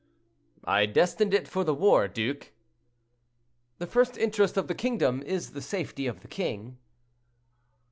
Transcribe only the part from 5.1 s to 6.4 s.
is the safety of the